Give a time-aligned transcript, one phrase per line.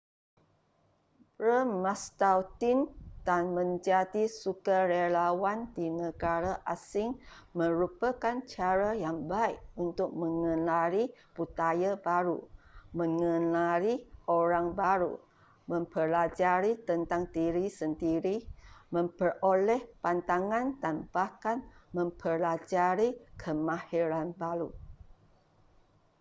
[1.39, 2.79] bermastautin
[3.27, 7.09] dan menjadi sukarelawan di negara asing
[7.59, 11.03] merupakan cara yang baik untuk mengenali
[11.37, 12.39] budaya baru
[12.99, 13.95] mengenali
[14.39, 15.13] orang baru
[15.71, 18.35] mempelajari tentang diri sendiri
[18.95, 21.57] memperoleh pandangan dan bahkan
[21.97, 23.09] mempelajari
[23.41, 24.69] kemahiran baru